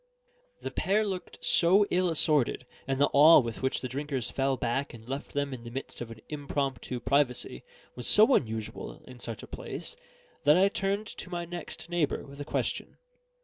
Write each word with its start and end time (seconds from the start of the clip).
The 0.61 0.71
pair 0.71 1.05
looked 1.05 1.45
so 1.45 1.85
ill 1.91 2.09
assorted, 2.09 2.65
and 2.87 2.99
the 2.99 3.11
awe 3.13 3.37
with 3.39 3.61
which 3.61 3.81
the 3.81 3.87
drinkers 3.87 4.31
fell 4.31 4.57
back 4.57 4.95
and 4.95 5.07
left 5.07 5.33
them 5.33 5.53
in 5.53 5.63
the 5.63 5.69
midst 5.69 6.01
of 6.01 6.09
an 6.09 6.21
impromptu 6.27 6.99
privacy 6.99 7.63
was 7.93 8.07
so 8.07 8.33
unusual 8.33 9.03
in 9.05 9.19
such 9.19 9.43
a 9.43 9.47
place, 9.47 9.95
that 10.43 10.57
I 10.57 10.69
turned 10.69 11.05
to 11.05 11.29
my 11.29 11.45
next 11.45 11.87
neighbour 11.87 12.25
with 12.25 12.41
a 12.41 12.45
question. 12.45 12.97